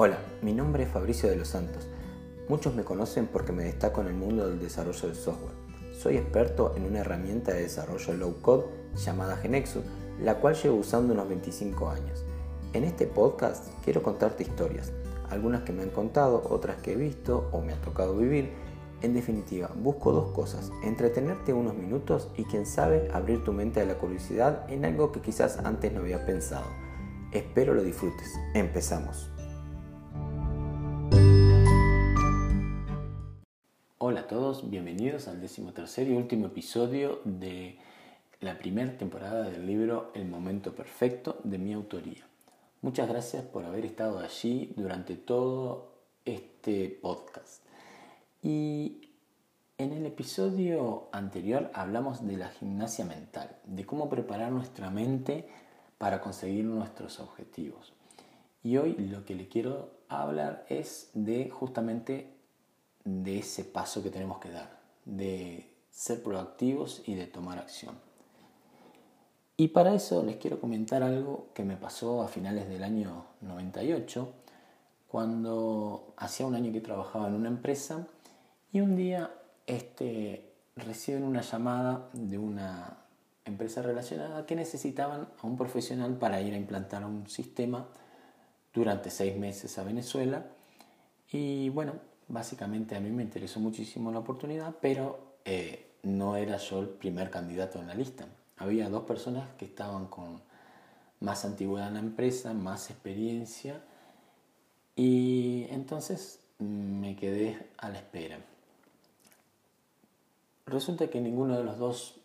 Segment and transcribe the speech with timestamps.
[0.00, 1.88] Hola, mi nombre es Fabricio de los Santos.
[2.48, 5.56] Muchos me conocen porque me destaco en el mundo del desarrollo de software.
[5.92, 9.82] Soy experto en una herramienta de desarrollo low code llamada Genexus,
[10.20, 12.24] la cual llevo usando unos 25 años.
[12.74, 14.92] En este podcast quiero contarte historias,
[15.30, 18.52] algunas que me han contado, otras que he visto o me ha tocado vivir.
[19.02, 23.84] En definitiva, busco dos cosas, entretenerte unos minutos y quien sabe abrir tu mente a
[23.84, 26.66] la curiosidad en algo que quizás antes no había pensado.
[27.32, 28.32] Espero lo disfrutes.
[28.54, 29.28] Empezamos.
[34.10, 37.76] Hola a todos, bienvenidos al decimotercer y último episodio de
[38.40, 42.26] la primera temporada del libro El Momento Perfecto de mi autoría.
[42.80, 45.92] Muchas gracias por haber estado allí durante todo
[46.24, 47.62] este podcast.
[48.42, 49.10] Y
[49.76, 55.50] en el episodio anterior hablamos de la gimnasia mental, de cómo preparar nuestra mente
[55.98, 57.92] para conseguir nuestros objetivos.
[58.62, 62.37] Y hoy lo que le quiero hablar es de justamente
[63.04, 67.94] de ese paso que tenemos que dar, de ser proactivos y de tomar acción.
[69.56, 74.32] Y para eso les quiero comentar algo que me pasó a finales del año 98,
[75.08, 78.06] cuando hacía un año que trabajaba en una empresa
[78.72, 79.32] y un día
[79.66, 82.98] este, reciben una llamada de una
[83.44, 87.88] empresa relacionada que necesitaban a un profesional para ir a implantar un sistema
[88.72, 90.46] durante seis meses a Venezuela.
[91.32, 91.94] Y bueno,
[92.28, 97.30] básicamente a mí me interesó muchísimo la oportunidad, pero eh, no era yo el primer
[97.30, 98.26] candidato en la lista.
[98.58, 100.40] Había dos personas que estaban con
[101.20, 103.82] más antigüedad en la empresa, más experiencia,
[104.94, 108.38] y entonces me quedé a la espera.
[110.66, 112.16] Resulta que ninguno de los dos,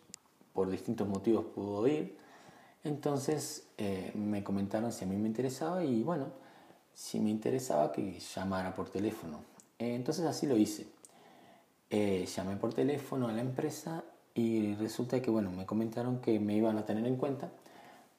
[0.52, 2.18] por distintos motivos, pudo ir.
[2.82, 6.26] Entonces eh, me comentaron si a mí me interesaba y bueno,
[6.92, 9.53] si me interesaba que llamara por teléfono.
[9.84, 10.86] Eh, entonces así lo hice.
[11.90, 14.02] Eh, llamé por teléfono a la empresa
[14.34, 17.50] y resulta que, bueno, me comentaron que me iban a tener en cuenta,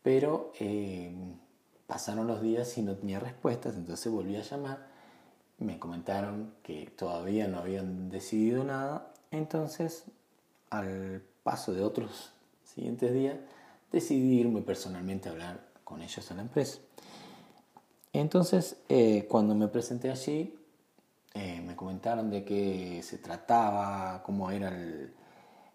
[0.04, 1.12] pero eh,
[1.88, 4.88] pasaron los días y no tenía respuestas, entonces volví a llamar.
[5.58, 10.04] Me comentaron que todavía no habían decidido nada, entonces
[10.70, 12.32] al paso de otros
[12.64, 13.38] siguientes días
[13.92, 16.80] decidí irme personalmente a hablar con ellos a la empresa.
[18.14, 18.78] Entonces,
[19.30, 20.54] cuando me presenté allí,
[21.36, 25.14] eh, me comentaron de qué se trataba, cómo era el,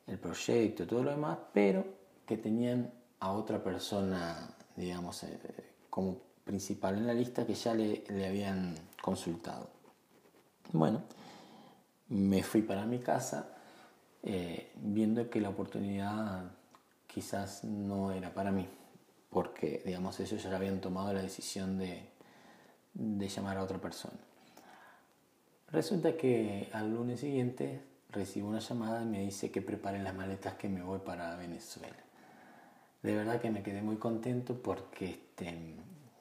[0.06, 1.84] el proyecto todo lo demás, pero
[2.25, 2.91] que tenían
[3.21, 5.38] a otra persona, digamos, eh,
[5.91, 9.69] como principal en la lista que ya le, le, habían consultado.
[10.72, 11.03] Bueno,
[12.09, 13.54] me fui para mi casa
[14.22, 16.53] eh, viendo que la oportunidad
[17.06, 18.66] quizás no era para mí,
[19.28, 22.09] porque, digamos, ellos ya habían tomado la decisión de,
[22.94, 24.29] de llamar a otra persona.
[25.72, 30.54] Resulta que al lunes siguiente recibo una llamada y me dice que prepare las maletas
[30.54, 31.97] que me voy para Venezuela.
[33.03, 35.54] De verdad que me quedé muy contento porque, este,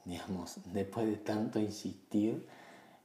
[0.05, 2.45] digamos, después de tanto insistir,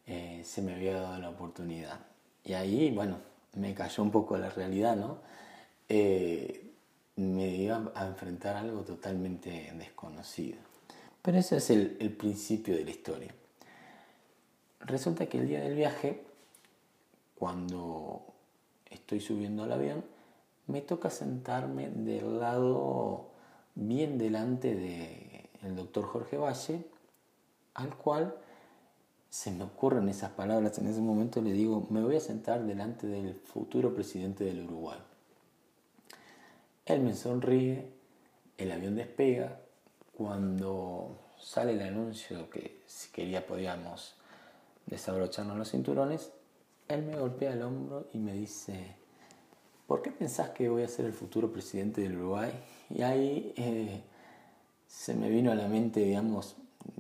[0.07, 1.99] eh, se me había dado la oportunidad.
[2.45, 3.17] Y ahí, bueno,
[3.55, 5.19] me cayó un poco la realidad, ¿no?
[5.89, 6.73] Eh,
[7.17, 10.59] me iba a enfrentar algo totalmente desconocido.
[11.23, 13.35] Pero ese es el, el principio de la historia.
[14.81, 16.34] Resulta que el día del viaje
[17.39, 18.23] cuando
[18.91, 20.05] estoy subiendo al avión,
[20.67, 23.31] me toca sentarme del lado
[23.75, 26.87] bien delante del doctor Jorge Valle,
[27.75, 28.35] al cual
[29.29, 33.09] se me ocurren esas palabras, en ese momento le digo, me voy a sentar delante
[33.09, 34.99] del futuro presidente del Uruguay.
[36.87, 37.91] Él me sonríe,
[38.59, 39.61] el avión despega,
[40.17, 44.15] cuando sale el anuncio que si quería podíamos
[44.87, 46.31] desabrocharnos los cinturones,
[46.89, 48.97] él me golpea el hombro y me dice,
[49.87, 52.53] ¿por qué pensás que voy a ser el futuro presidente del Uruguay?
[52.91, 54.03] Y ahí eh,
[54.87, 56.57] se me vino a la mente, digamos,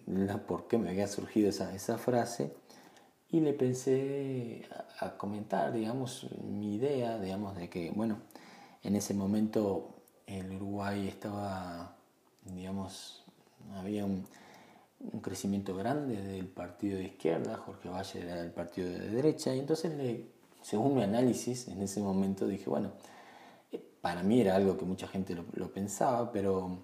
[0.07, 2.55] la por qué me había surgido esa, esa frase
[3.31, 4.67] y le pensé
[5.01, 8.19] a, comentar, digamos, mi idea, digamos, de que, bueno,
[8.83, 9.95] en ese momento
[10.27, 11.97] el Uruguay estaba,
[12.45, 13.25] digamos,
[13.75, 14.27] había un,
[15.13, 19.59] un crecimiento grande del partido de izquierda, Jorge Valle era del partido de derecha, y
[19.59, 19.93] entonces,
[20.63, 22.93] según mi análisis, en ese momento dije, bueno,
[23.73, 26.79] eh, para mí era algo que mucha gente lo, pensaba, pero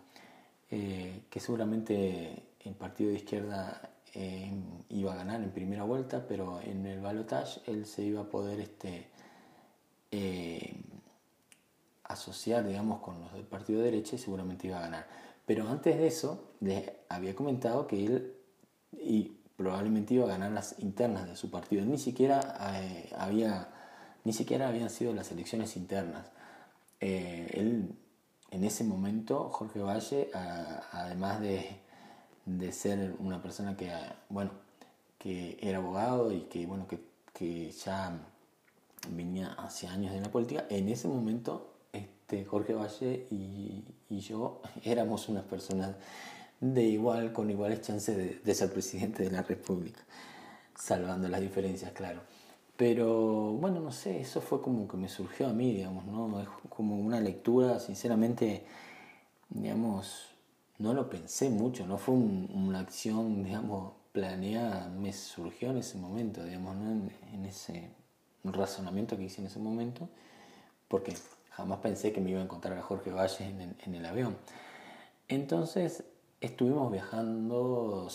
[0.70, 4.52] eh, que seguramente el partido de izquierda eh,
[4.90, 8.60] iba a ganar en primera vuelta, pero en el balotage él se iba a poder
[8.60, 9.08] este,
[12.04, 15.29] asociar, digamos, con los del partido de derecha y seguramente iba a ganar.
[15.50, 18.36] Pero antes de eso, le había comentado que él
[18.92, 21.84] y probablemente iba a ganar las internas de su partido.
[21.84, 23.66] Ni siquiera eh, había,
[24.22, 26.30] ni siquiera habían sido las elecciones internas.
[27.00, 27.92] Eh, él,
[28.52, 30.30] en ese momento, Jorge Valle,
[30.92, 31.66] además de,
[32.46, 33.90] de, ser una persona que,
[34.28, 34.52] bueno,
[35.18, 37.00] que era abogado y que, bueno, que,
[37.32, 38.20] que ya
[39.08, 44.60] venía hace años de la política, en ese momento este, Jorge Valle y, y yo
[44.84, 45.94] éramos unas personas
[46.60, 50.00] de igual, con iguales chances de, ser presidente de la República,
[50.74, 52.20] salvando las diferencias, claro.
[52.76, 56.40] Pero bueno, no sé, eso fue como que me surgió a mí, digamos, ¿no?
[56.40, 58.64] Es como una lectura, sinceramente,
[59.48, 60.26] digamos,
[60.78, 66.44] no lo pensé mucho, no fue una acción, digamos, planeada, me surgió en ese momento,
[66.44, 66.90] digamos, ¿no?
[67.32, 67.90] en, ese
[68.44, 70.08] razonamiento que hice en ese momento,
[70.88, 71.14] porque
[71.60, 73.44] jamás pensé que me iba a encontrar a Jorge Valle
[73.84, 74.36] en, el avión.
[75.28, 76.04] Entonces,
[76.40, 78.08] estuvimos viajando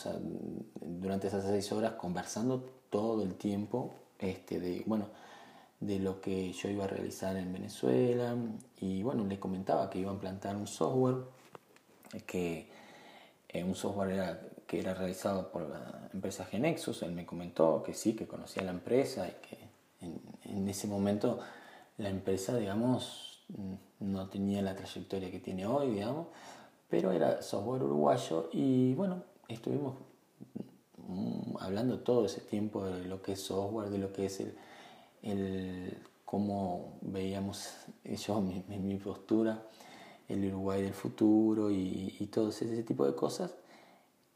[0.81, 5.07] durante esas seis horas conversando todo el tiempo este, de, bueno,
[5.79, 8.35] de lo que yo iba a realizar en Venezuela
[8.81, 11.17] y bueno, le comentaba que iba a implantar un software
[12.25, 12.67] que
[13.49, 18.13] eh, un software que era realizado por la empresa Genexus, él me comentó que sí,
[18.13, 19.57] que conocía la empresa y que
[20.01, 21.39] en, en ese momento
[21.97, 23.34] la empresa, digamos,
[23.99, 26.27] no tenía la trayectoria que tiene hoy, digamos,
[26.89, 29.95] pero era software uruguayo y bueno, estuvimos
[30.97, 34.57] mm, hablando todo ese tiempo de lo que es software, de lo que es el,
[35.23, 39.63] el cómo veíamos yo en mi, postura,
[40.27, 43.53] el Uruguay del futuro y, y, todo ese, tipo de cosas.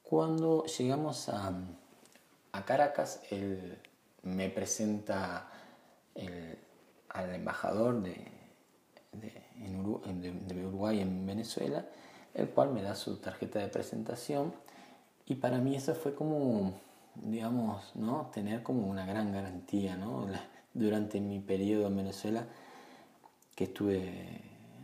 [0.04, 1.54] Cuando llegamos a,
[2.52, 3.78] a Caracas, él
[4.24, 5.50] me presenta
[7.10, 8.39] al embajador de,
[9.12, 11.86] de, de Uruguay en Venezuela
[12.34, 14.54] el cual me da su tarjeta de presentación
[15.26, 16.74] y para mí eso fue como,
[17.16, 18.30] digamos, ¿no?
[18.34, 20.28] tener como una gran garantía ¿no?
[20.74, 22.46] durante mi periodo en Venezuela
[23.56, 24.42] que estuve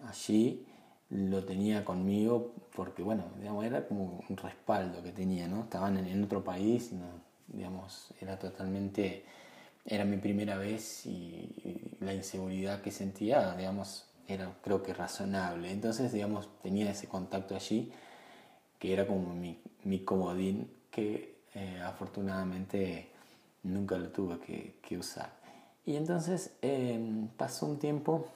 [0.07, 0.65] allí
[1.09, 6.23] lo tenía conmigo porque bueno digamos era como un respaldo que tenía no estaban en,
[6.23, 7.05] otro país no,
[7.47, 9.23] digamos era totalmente
[9.85, 11.51] era mi primera vez y
[11.99, 15.71] la inseguridad que sentía digamos era creo que razonable.
[15.71, 17.91] Entonces, digamos, tenía ese contacto allí
[18.79, 23.09] que era como mi, mi comodín que eh, afortunadamente
[23.63, 24.39] nunca lo tuve
[24.81, 25.31] que, usar.
[25.85, 28.27] Y entonces em, pasó un tiempo,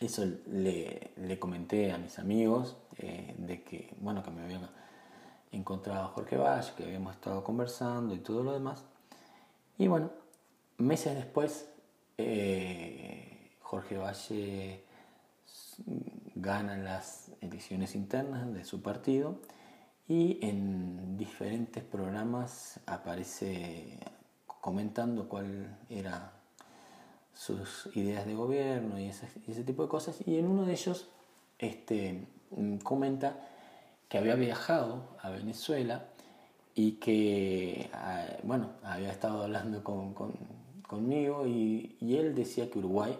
[0.00, 4.60] eso le, le comenté a mis amigos eh, de que, bueno, que me había
[5.52, 8.84] encontrado a Jorge Valle, que habíamos estado conversando y todo lo demás.
[9.78, 10.10] Y bueno,
[10.78, 11.68] meses después,
[12.16, 14.82] eh, Jorge Valle
[16.34, 19.40] ganan las elecciones internas de su partido
[20.08, 23.98] y en diferentes programas aparece
[24.46, 26.32] comentando cuál era
[27.34, 30.16] sus ideas de gobierno y ese, tipo de cosas.
[30.26, 31.08] Y en uno de ellos
[31.58, 32.26] este,
[32.82, 33.36] comenta
[34.08, 36.08] que había viajado a Venezuela
[36.74, 40.14] y que ah, bueno había estado hablando con,
[40.88, 43.16] conmigo y, él decía que Uruguay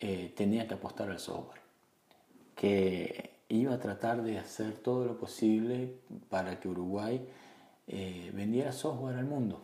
[0.00, 1.66] eh, tenía que apostar al software
[2.56, 5.94] que iba a tratar de hacer todo lo posible
[6.28, 7.24] para que Uruguay
[7.86, 9.62] eh, vendiera software al mundo.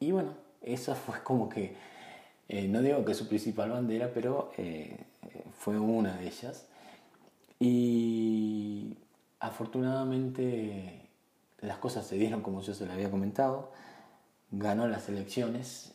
[0.00, 1.74] Y bueno, esa fue como que,
[2.48, 5.06] eh, no digo que su principal bandera, pero eh,
[5.56, 6.66] fue una de ellas.
[7.58, 8.96] Y
[9.38, 11.08] afortunadamente
[11.60, 13.72] las cosas se dieron como yo se lo había comentado.
[14.50, 15.94] Ganó las elecciones,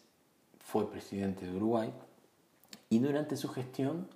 [0.60, 1.92] fue presidente de Uruguay
[2.90, 4.08] y durante su gestión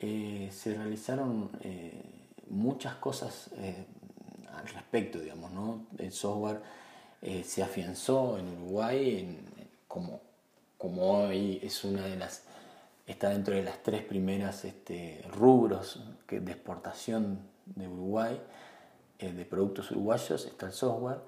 [0.00, 2.02] eh, se realizaron eh,
[2.48, 3.86] muchas cosas eh,
[4.52, 5.86] al respecto, digamos, ¿no?
[5.98, 6.60] El software
[7.42, 9.40] se afianzó en Uruguay
[9.88, 10.20] como,
[10.76, 12.42] como hoy es una de las,
[13.06, 18.38] está dentro de las tres primeras este, rubros que, de exportación de Uruguay,
[19.18, 21.20] de productos uruguayos, está el software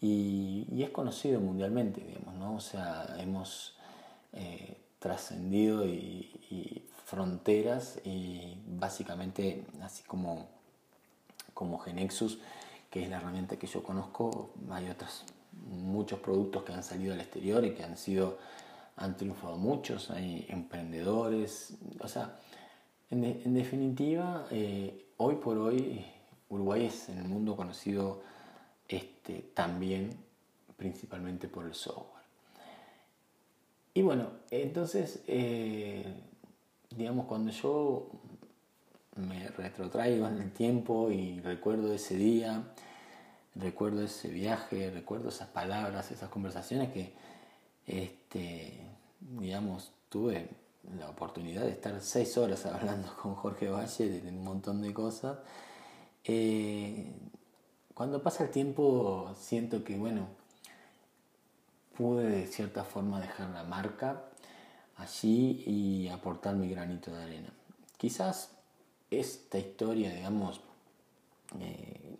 [0.00, 2.54] y, es conocido mundialmente, digamos, ¿no?
[2.54, 3.76] O sea, hemos
[5.02, 6.82] trascendido y
[7.12, 10.48] fronteras y básicamente así como,
[11.52, 12.38] como Genexus,
[12.90, 15.24] que es la herramienta que yo conozco, hay otros
[15.68, 18.38] muchos productos que han salido al exterior y que han sido
[18.96, 22.38] han triunfado muchos, hay emprendedores, o sea,
[23.10, 26.06] en, definitiva, eh, hoy por hoy
[26.48, 28.22] Uruguay es en el mundo conocido
[28.88, 30.16] este, también
[30.78, 32.11] principalmente por el software.
[33.94, 36.04] Y bueno, entonces eh,
[36.96, 38.08] digamos, cuando yo
[39.16, 42.62] me retrotraigo en el tiempo y recuerdo ese día,
[43.54, 47.12] recuerdo ese viaje, recuerdo esas palabras, esas conversaciones que,
[47.86, 48.80] este,
[49.20, 50.48] digamos, tuve
[50.98, 55.38] la oportunidad de estar seis horas hablando con Jorge Valle de un montón de cosas.
[56.24, 57.12] Eh,
[57.94, 60.28] cuando pasa el tiempo siento que, bueno,
[61.96, 64.24] pude de cierta forma dejar la marca
[64.96, 67.52] allí y aportar mi granito de arena.
[67.96, 68.50] Quizás
[69.10, 70.60] esta historia, digamos,
[71.60, 72.16] eh,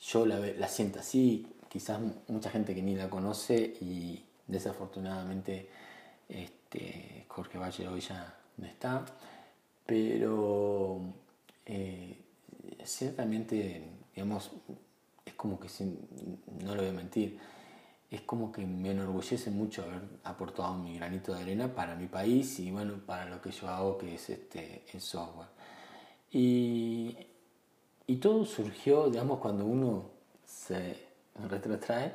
[0.00, 5.68] yo la, siento así, quizás mucha gente que ni la conoce y desafortunadamente
[6.28, 9.04] este, Jorge Valle hoy ya no está,
[9.86, 11.00] pero
[11.66, 12.18] eh,
[12.84, 13.82] ciertamente,
[14.14, 14.50] digamos,
[15.24, 15.68] es como que,
[16.60, 17.38] no lo voy a mentir,
[18.14, 22.60] es como que me enorgullece mucho haber aportado mi granito de arena para mi país
[22.60, 25.48] y bueno, para lo que yo hago, que es este, el software.
[26.30, 27.16] Y,
[28.06, 30.10] y todo surgió, digamos, cuando uno
[30.46, 30.96] se
[31.48, 32.12] retrotrae,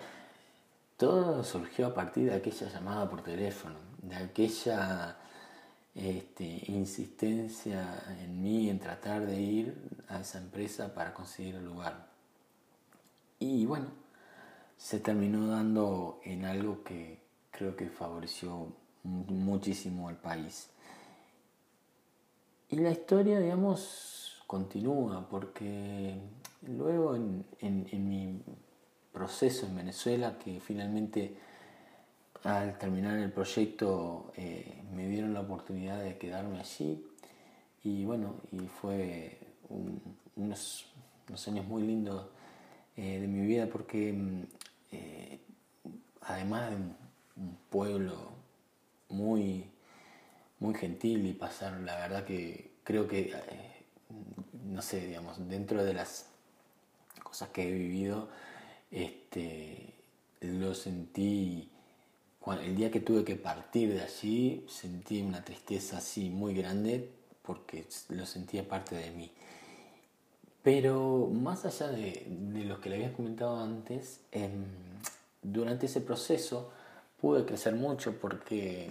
[0.96, 5.18] todo surgió a partir de aquella llamada por teléfono, de aquella
[5.94, 12.08] este, insistencia en mí en tratar de ir a esa empresa para conseguir el lugar.
[13.38, 13.88] Y bueno,
[14.80, 17.20] se terminó dando en algo que
[17.52, 18.72] creo que favoreció
[19.04, 20.70] muchísimo al país.
[22.70, 26.16] Y la historia, digamos, continúa, porque
[26.66, 27.46] luego en,
[27.92, 28.42] mi
[29.12, 31.36] proceso en Venezuela, que finalmente
[32.44, 37.06] al terminar el proyecto eh, me dieron la oportunidad de quedarme allí,
[37.84, 39.40] y bueno, y fue
[40.36, 40.86] unos,
[41.48, 42.28] años muy lindos
[42.96, 44.44] eh, de mi vida porque mm,
[44.91, 45.39] eh,
[46.22, 47.10] además de un,
[47.69, 48.31] pueblo
[49.10, 49.69] muy,
[50.60, 53.86] muy gentil y pasar, la verdad que creo que, eh,
[54.65, 56.27] no sé, digamos, dentro de las
[57.24, 58.29] cosas que he vivido,
[58.91, 59.93] este,
[60.41, 61.69] lo sentí,
[62.62, 67.10] el día que tuve que partir de allí, sentí una tristeza así muy grande
[67.43, 69.31] porque lo sentía parte de mí.
[70.72, 72.28] Pero más allá de,
[72.64, 74.66] lo que le había comentado antes, em,
[75.42, 76.70] durante ese proceso
[77.20, 78.88] pude crecer mucho porque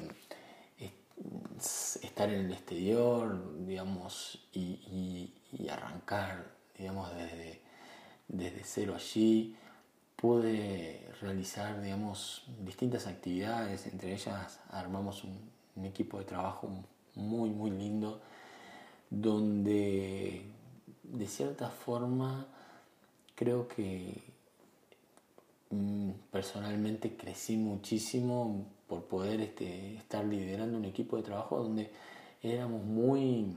[2.03, 5.33] estar en el exterior, digamos, y,
[5.71, 7.61] arrancar, digamos, desde,
[8.27, 9.55] desde cero allí,
[10.17, 16.69] pude realizar, digamos, distintas actividades, entre ellas armamos un equipo de trabajo
[17.15, 18.21] muy, muy lindo,
[19.11, 20.58] donde
[21.13, 22.47] de cierta forma
[23.35, 24.21] creo que
[25.71, 31.91] mm, personalmente crecí muchísimo por poder este, estar liderando un equipo de trabajo donde
[32.43, 33.55] éramos muy,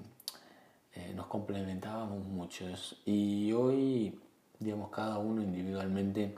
[0.94, 4.20] eh, nos complementábamos muchos y hoy,
[4.60, 6.36] digamos, cada uno individualmente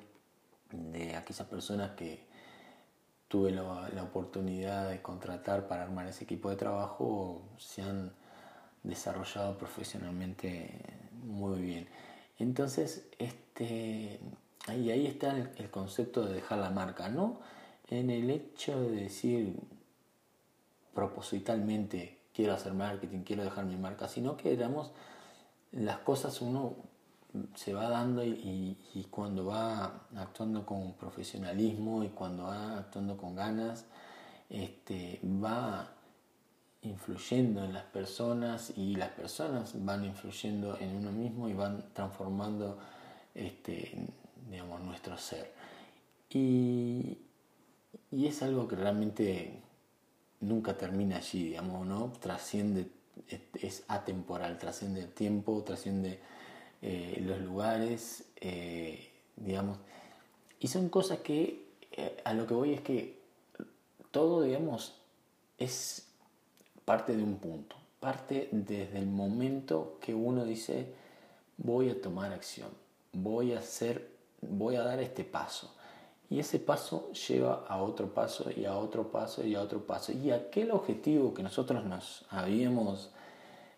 [0.71, 2.23] de aquellas personas que
[3.27, 8.11] tuve la, la oportunidad de contratar para armar ese equipo de trabajo se han
[8.83, 11.87] desarrollado profesionalmente muy bien.
[12.39, 14.19] Entonces, este,
[14.67, 17.39] ahí, ahí está el, concepto de dejar la marca, no
[17.89, 19.55] en el hecho de decir
[20.93, 24.91] propositalmente quiero hacer marketing, quiero dejar mi marca, sino que digamos,
[25.71, 26.75] las cosas uno
[27.55, 33.85] se va dando y, cuando va actuando con profesionalismo y cuando va actuando con ganas,
[34.49, 35.92] este, va
[36.83, 42.77] influyendo en las personas y las personas van influyendo en uno mismo y van transformando
[43.33, 44.07] este,
[44.49, 45.51] digamos, nuestro ser.
[46.29, 47.17] Y,
[48.11, 49.59] y es algo que realmente
[50.41, 52.11] nunca termina allí, digamos, ¿no?
[52.19, 52.87] Trasciende,
[53.61, 56.19] es, atemporal, trasciende el tiempo, trasciende
[56.81, 59.77] eh, los lugares, eh, digamos.
[60.59, 63.19] Y son cosas que eh, a lo que voy es que
[64.11, 64.95] todo, digamos,
[65.57, 66.07] es
[66.85, 70.93] parte de un punto, parte desde el momento que uno dice
[71.57, 72.69] voy a tomar acción,
[73.13, 74.09] voy a hacer,
[74.41, 75.73] voy a dar este paso.
[76.29, 80.11] Y ese paso lleva a otro paso y a otro paso y a otro paso.
[80.11, 83.11] Y aquel objetivo que nosotros nos habíamos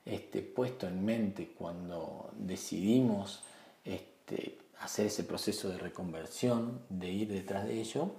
[0.05, 3.43] este, puesto en mente cuando decidimos
[3.83, 8.11] este, hacer ese proceso de reconversión, de ir detrás de ello,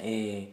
[0.00, 0.52] eh,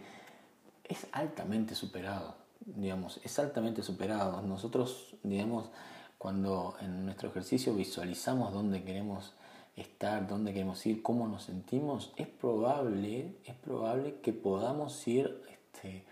[0.86, 4.42] es altamente superado digamos, es altamente superado.
[4.42, 5.70] Nosotros, digamos,
[6.18, 9.34] cuando en nuestro ejercicio visualizamos dónde queremos
[9.76, 16.06] estar, dónde queremos ir, cómo nos sentimos, es probable, es probable que podamos ir este,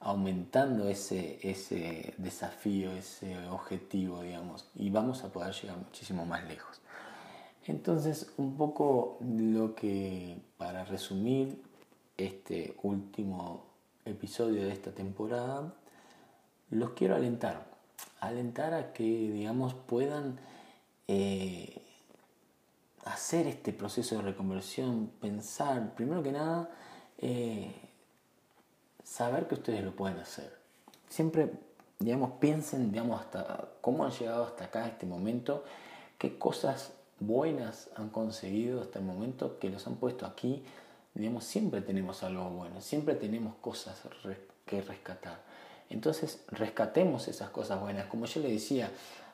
[0.00, 6.80] aumentando ese, ese desafío, ese objetivo, digamos, y vamos a poder llegar muchísimo más lejos.
[7.66, 11.62] Entonces, un poco lo que, para resumir
[12.18, 13.64] este último
[14.04, 15.72] episodio de esta temporada,
[16.70, 17.66] los quiero alentar,
[18.20, 20.38] alentar a que, digamos, puedan
[21.08, 21.82] eh,
[23.04, 26.70] hacer este proceso de reconversión, pensar, primero que nada,
[27.18, 27.72] eh,
[29.02, 30.56] saber que ustedes lo pueden hacer.
[31.08, 31.50] Siempre,
[31.98, 35.64] digamos, piensen, digamos, hasta cómo han llegado hasta acá, este momento,
[36.18, 40.64] qué cosas buenas han conseguido hasta el momento que los han puesto aquí.
[41.14, 44.00] Digamos, siempre tenemos algo bueno, siempre tenemos cosas
[44.64, 45.53] que rescatar.
[45.94, 48.06] Entonces, rescatemos esas cosas buenas.
[48.06, 48.90] Como yo le decía,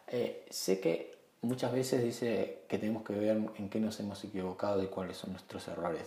[0.09, 4.83] eh, sé que muchas veces dice que tenemos que ver en qué nos hemos equivocado
[4.83, 6.02] y cuáles son nuestros errores.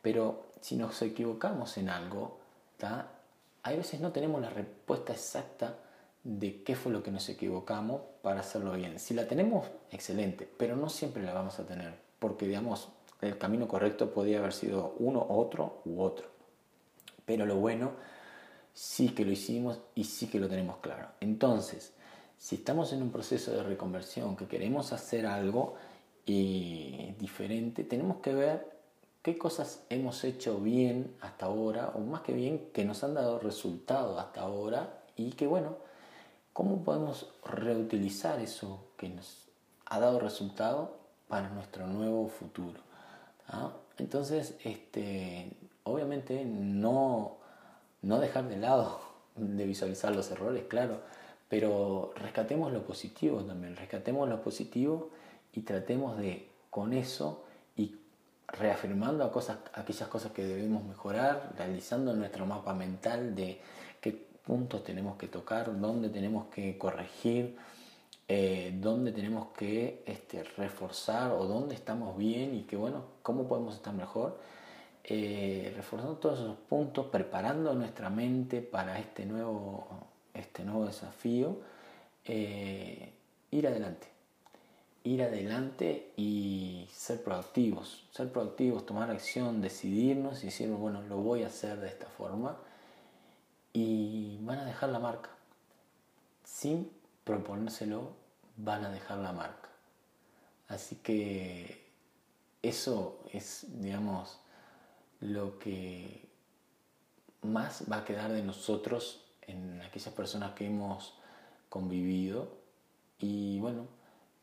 [0.00, 2.38] Pero si nos equivocamos en algo,
[3.62, 5.76] hay veces no tenemos la respuesta exacta
[6.24, 8.98] de qué fue lo que nos equivocamos para hacerlo bien.
[8.98, 12.88] Si la tenemos, excelente, pero no siempre la vamos a tener, porque digamos,
[13.20, 16.26] el camino correcto podría haber sido uno, otro u otro.
[17.26, 17.92] Pero lo bueno,
[18.80, 21.08] sí que lo hicimos y sí que lo tenemos claro.
[21.20, 21.92] Entonces,
[22.38, 25.74] si estamos en un proceso de reconversión, que queremos hacer algo
[26.24, 28.70] y diferente, tenemos que ver
[29.20, 33.38] qué cosas hemos hecho bien hasta ahora, o más que bien, que nos han dado
[33.38, 35.76] resultado hasta ahora y que bueno,
[36.54, 39.50] cómo podemos reutilizar eso que nos
[39.84, 40.96] ha dado resultado
[41.28, 42.80] para nuestro nuevo futuro.
[43.98, 47.39] Entonces, este, obviamente no,
[48.02, 49.00] no dejar de lado
[49.36, 51.00] de visualizar los errores, claro,
[51.48, 55.10] pero rescatemos lo positivo también, rescatemos lo positivo
[55.52, 57.44] y tratemos de con eso
[57.76, 57.96] y
[58.46, 63.60] reafirmando a cosas, aquellas cosas que debemos mejorar, realizando nuestro mapa mental de
[64.00, 67.56] qué puntos tenemos que tocar, dónde tenemos que corregir,
[68.28, 73.74] eh, dónde tenemos que este, reforzar o dónde estamos bien y que bueno, cómo podemos
[73.74, 74.38] estar mejor.
[75.04, 81.58] Eh, reforzando todos esos puntos, preparando nuestra mente para este nuevo este nuevo desafío,
[82.24, 83.12] eh,
[83.50, 84.08] ir adelante.
[85.02, 88.04] Ir adelante y ser proactivos.
[88.12, 92.58] Ser proactivos, tomar acción, decidirnos y decir, bueno, lo voy a hacer de esta forma.
[93.72, 95.30] Y van a dejar la marca.
[96.44, 96.90] Sin
[97.24, 98.12] proponérselo,
[98.56, 99.70] van a dejar la marca.
[100.68, 101.88] Así que
[102.62, 104.38] eso es, digamos,
[105.20, 106.28] lo que
[107.42, 111.14] más va a quedar de nosotros en aquellas personas que hemos
[111.68, 112.58] convivido
[113.18, 113.86] y bueno,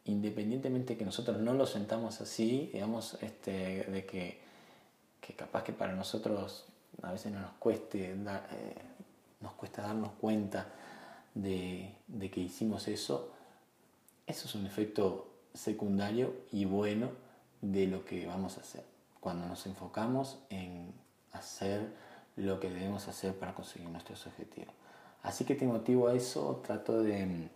[0.05, 4.39] independientemente que nosotros no lo sentamos así, digamos, este, de que,
[5.19, 6.65] que capaz que para nosotros
[7.01, 8.15] a veces no nos cueste eh,
[9.41, 10.67] nos cuesta darnos cuenta
[11.35, 13.31] de, de que hicimos eso,
[14.25, 17.09] eso es un efecto secundario y bueno
[17.61, 18.96] de lo que vamos a hacer.
[19.27, 20.93] Cuando nos enfocamos en
[21.33, 21.91] hacer
[22.37, 24.73] lo que debemos hacer para conseguir nuestros objetivos.
[25.21, 27.49] Así que te motivo a eso, trato de,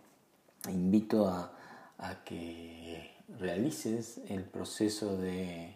[0.68, 1.50] invito a,
[2.26, 5.74] que realices el proceso de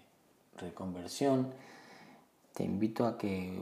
[0.59, 1.51] reconversión,
[2.53, 3.59] te invito a que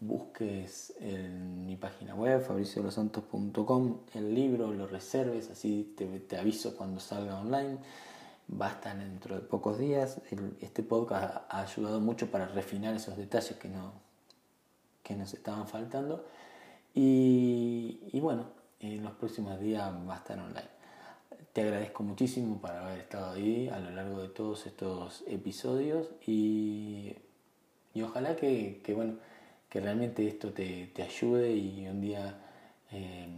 [0.00, 7.40] busques en mi página web fabriciolosantos.com el libro, lo reserves, así te, aviso cuando salga
[7.40, 7.78] online.
[8.50, 10.20] Estar dentro de pocos días.
[10.60, 13.92] este podcast ha ayudado mucho para refinar esos detalles que, no,
[15.02, 16.26] que nos estaban faltando.
[16.94, 18.46] Y, bueno,
[18.80, 20.68] en los próximos días va a estar online.
[21.52, 27.16] Te agradezco muchísimo por haber estado ahí a lo largo de todos estos episodios y,
[28.02, 29.14] ojalá que, bueno,
[29.68, 32.34] que realmente esto te, ayude y un día
[32.90, 33.28] eh,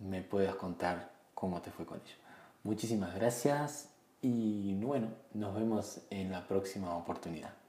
[0.00, 2.16] me puedas contar cómo te fue con ello.
[2.64, 3.95] Muchísimas gracias
[4.26, 7.65] y bueno, nos vemos en la próxima oportunidad.